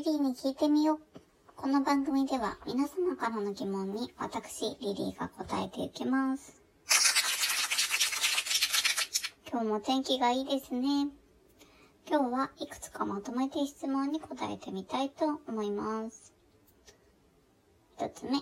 [0.00, 0.98] リリーに聞いてみよう。
[1.54, 6.62] この番組では皆様からの疑問に私、リリーが答えていきます。
[9.52, 11.08] 今日も天気がいいですね。
[12.08, 16.32] 今日はいくつかまとめて質問に答えてみたいと思います。
[17.98, 18.38] 一つ目。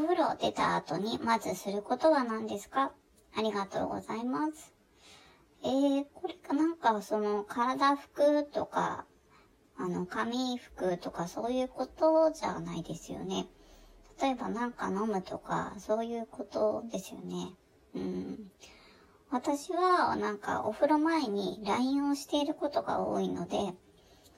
[0.00, 2.92] お風呂を出た後にまずすることは何ですか？
[3.36, 4.72] ありがとうございます。
[5.64, 9.06] えー、これかなんかその体服とか、
[9.78, 13.46] あの髪服とかそういうことじゃないですよね。
[14.20, 17.52] 例えばなんか飲むとかそういうことですよね。
[17.94, 18.50] うん。
[19.30, 23.74] 私はなんかお風呂前に LINE をしていることが多いので、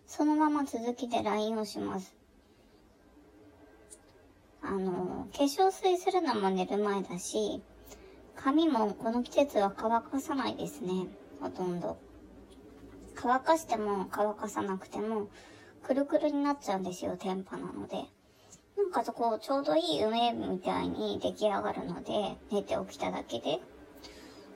[0.06, 2.16] そのまま続きで LINE をします。
[4.62, 7.62] あの、化粧水するのも寝る前だし、
[8.34, 11.06] 髪もこの季節は乾かさないですね。
[11.40, 11.98] ほとんど。
[13.20, 15.28] 乾かしても乾かさなくても、
[15.82, 17.96] くるくるになっちゃうんですよ、天パなので。
[18.76, 23.58] なんかそこ、ちょうどいい梅みたいに出来上がるので、寝て起きただけで。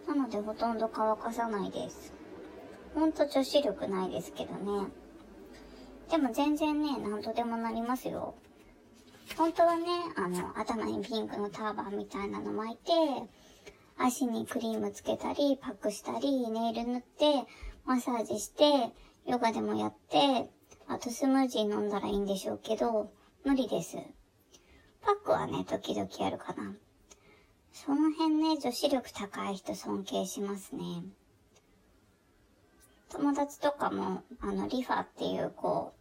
[0.07, 2.13] なのでほとんど乾かさないです。
[2.95, 4.87] ほんと女子力ないですけどね。
[6.09, 8.35] でも全然ね、なんとでもなりますよ。
[9.37, 12.93] 本当はね、あの、頭にピンクのターバンみたいなの巻いて、
[13.99, 17.45] 足にクリームつけたり、パックしたり、ネイル塗って、
[17.85, 18.93] マッサージして、
[19.27, 20.51] ヨガでもやって、
[20.89, 23.13] あとスムージー飲んだらいいんでしょうけど、
[23.45, 23.97] 無理です。
[25.01, 26.75] パックはね、時々やるかな。
[27.73, 31.03] その辺ね、女子力高い人尊敬しますね。
[33.09, 35.93] 友達とかも、あの、リファっていう、こ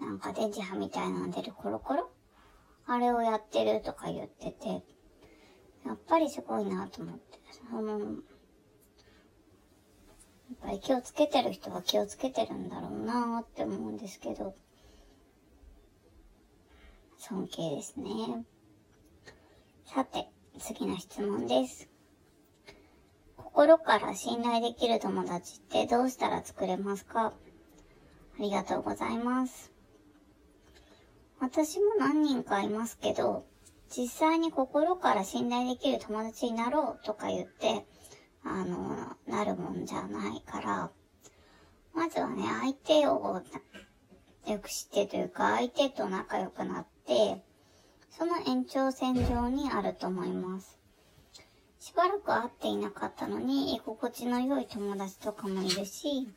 [0.00, 2.10] う、なんか電磁波みたいなの出るコロコロ
[2.86, 4.82] あれをやってるとか言ってて、
[5.86, 7.38] やっぱりすごいなと思って。
[7.70, 8.16] その、
[10.50, 14.54] やっぱり気をつけてる人は気をつけてるんだろうなって思うんですけど、
[17.18, 18.44] 尊敬ですね。
[19.86, 20.28] さて、
[20.58, 21.88] 次の質問です。
[23.36, 27.26] 心から信頼できる友達ってどうしたら作れますか？
[27.26, 27.32] あ
[28.38, 29.72] りがとうございます。
[31.38, 33.46] 私も何人かいますけど、
[33.88, 37.86] 実際に心から信頼できる友達になろうとか言って、
[38.44, 40.90] あの、なるもんじゃないから、
[41.94, 43.40] まずはね、相手を
[44.46, 47.42] よく知ってというか、相手と仲良くなって、
[48.10, 50.78] その延長線上にあると思います。
[51.78, 56.28] しばらく会っていなかったのに、居心地の良い友達とかもいるし、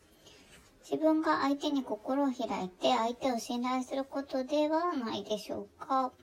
[0.90, 6.14] 自分が相手に心を開いて相手を信頼することではないでしょうか。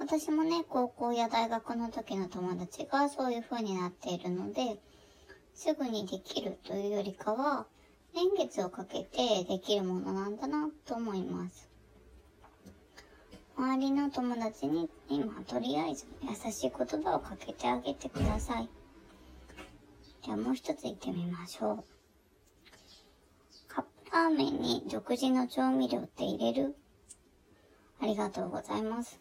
[0.00, 4.80] 私もね、高校や大学の時の友達がそういう風になっているので、
[5.56, 7.66] すぐにできるというよりかは、
[8.14, 11.68] 年月をかけてできるものなんだなと思います。
[13.56, 18.68] 周りの友達に今とりあえず優しい言葉をかけてあげてください。
[20.22, 21.84] じゃあもう一つ言ってみましょう。
[23.66, 26.76] カップラーメンに独自の調味料って入れる？
[28.02, 29.18] ありがとうございます。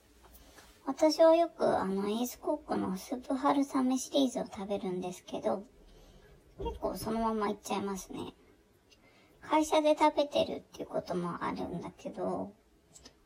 [0.85, 5.63] 私はよくあのエースコックのスープ春雨シリーズを食べるんですけど、
[6.57, 8.33] 結構そのままいっちゃいますね。
[9.41, 12.53] 会社で食べてるっていうこともあるんだけど、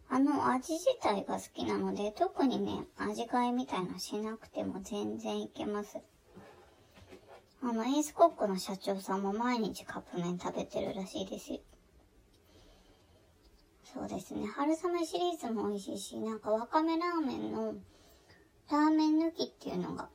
[0.09, 5.99] あの味自体が好きなので、特にね、味変えみたいなしなくても全然いけます。
[7.61, 11.59] あの、エースコックの社長さんも毎日カップ麺食べてるらしいですよ。
[13.83, 14.47] そうですね。
[14.47, 17.73] 春雨シリーズも美味しいし、なんかわかめラーメンの
[18.71, 20.09] ラーメン抜きっていうのが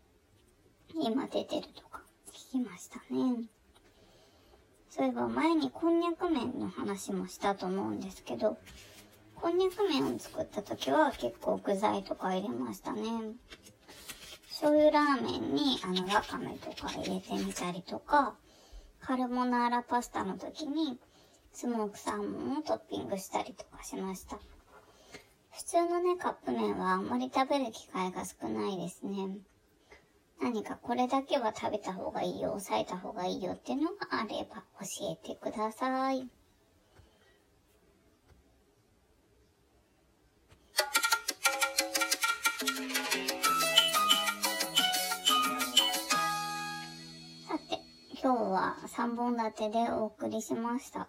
[0.94, 1.93] 今出てるとか
[2.54, 3.48] きましたね。
[4.88, 8.58] そういえば前にこんにゃく麺の話もしたと思うんですけど、
[9.34, 13.02] こんにゃく麺を作った時は結構具材とか入れましたね。
[14.50, 18.36] 醤油ラーメンにあのわかめとか入れてみたりとか、
[19.00, 21.00] カルボナーラパスタの時に
[21.52, 24.38] スモークサーモンをトッピングしたりとかしました。
[25.50, 29.38] 普通のね、カップ麺はあんまり食べる機会が少ないですね。
[30.44, 36.28] 何かこれだけは食べた方がいいよ、抑えた方がいいよっていうのがあれば教えてください。
[47.48, 47.80] さて、
[48.22, 51.08] 今日は3本立てでお送りしました。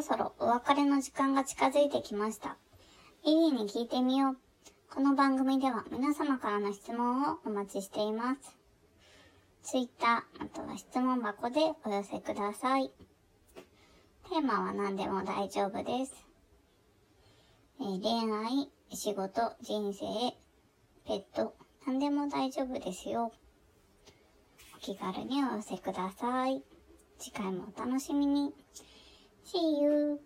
[0.04, 2.58] そろそろお別れの時間が近づいてきました。
[3.24, 4.38] リリーに聞いてみよう。
[4.94, 8.58] この番組では皆様からの質問をお待ちしています。
[9.64, 12.92] ツイッター、または質問箱でお寄せください。
[14.30, 16.14] テーマは何でも大丈夫です。
[17.80, 20.06] えー、恋愛、仕事、人生、
[21.08, 21.56] ペット、
[21.88, 23.32] 何でも大丈夫ですよ。
[24.76, 26.62] お気軽にお寄せください。
[27.18, 28.54] 次回もお楽しみに。
[29.54, 30.20] see you.